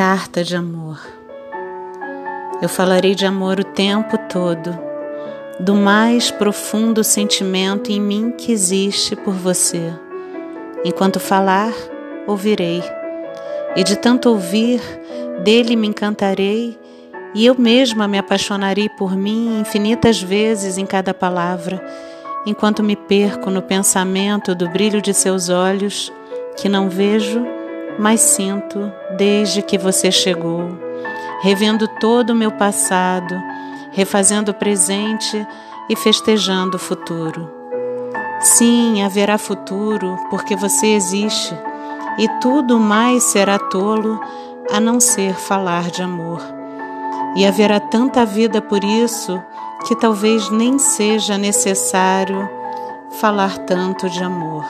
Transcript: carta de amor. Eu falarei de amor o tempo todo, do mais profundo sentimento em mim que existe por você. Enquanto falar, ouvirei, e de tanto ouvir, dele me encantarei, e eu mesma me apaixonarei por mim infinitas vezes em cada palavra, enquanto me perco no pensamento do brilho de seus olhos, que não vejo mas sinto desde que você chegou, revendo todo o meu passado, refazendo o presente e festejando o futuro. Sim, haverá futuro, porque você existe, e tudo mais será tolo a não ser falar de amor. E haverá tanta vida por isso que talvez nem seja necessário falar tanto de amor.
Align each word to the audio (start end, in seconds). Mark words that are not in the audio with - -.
carta 0.00 0.42
de 0.42 0.56
amor. 0.56 0.98
Eu 2.62 2.70
falarei 2.70 3.14
de 3.14 3.26
amor 3.26 3.60
o 3.60 3.64
tempo 3.64 4.16
todo, 4.16 4.74
do 5.58 5.74
mais 5.74 6.30
profundo 6.30 7.04
sentimento 7.04 7.92
em 7.92 8.00
mim 8.00 8.30
que 8.30 8.50
existe 8.50 9.14
por 9.14 9.34
você. 9.34 9.92
Enquanto 10.86 11.20
falar, 11.20 11.74
ouvirei, 12.26 12.82
e 13.76 13.84
de 13.84 13.94
tanto 13.94 14.30
ouvir, 14.30 14.80
dele 15.44 15.76
me 15.76 15.88
encantarei, 15.88 16.78
e 17.34 17.44
eu 17.44 17.54
mesma 17.58 18.08
me 18.08 18.16
apaixonarei 18.16 18.88
por 18.88 19.14
mim 19.14 19.60
infinitas 19.60 20.22
vezes 20.22 20.78
em 20.78 20.86
cada 20.86 21.12
palavra, 21.12 21.78
enquanto 22.46 22.82
me 22.82 22.96
perco 22.96 23.50
no 23.50 23.60
pensamento 23.60 24.54
do 24.54 24.66
brilho 24.66 25.02
de 25.02 25.12
seus 25.12 25.50
olhos, 25.50 26.10
que 26.56 26.70
não 26.70 26.88
vejo 26.88 27.59
mas 27.98 28.20
sinto 28.20 28.92
desde 29.16 29.62
que 29.62 29.76
você 29.76 30.10
chegou, 30.10 30.70
revendo 31.42 31.86
todo 31.86 32.30
o 32.30 32.36
meu 32.36 32.52
passado, 32.52 33.34
refazendo 33.92 34.50
o 34.50 34.54
presente 34.54 35.46
e 35.88 35.96
festejando 35.96 36.76
o 36.76 36.80
futuro. 36.80 37.50
Sim, 38.40 39.02
haverá 39.02 39.36
futuro, 39.36 40.16
porque 40.30 40.56
você 40.56 40.88
existe, 40.88 41.54
e 42.18 42.28
tudo 42.40 42.78
mais 42.78 43.24
será 43.24 43.58
tolo 43.58 44.20
a 44.70 44.80
não 44.80 45.00
ser 45.00 45.34
falar 45.34 45.90
de 45.90 46.02
amor. 46.02 46.40
E 47.36 47.46
haverá 47.46 47.78
tanta 47.78 48.24
vida 48.24 48.62
por 48.62 48.82
isso 48.82 49.40
que 49.86 49.94
talvez 49.94 50.50
nem 50.50 50.78
seja 50.78 51.38
necessário 51.38 52.48
falar 53.10 53.58
tanto 53.58 54.08
de 54.08 54.22
amor. 54.22 54.64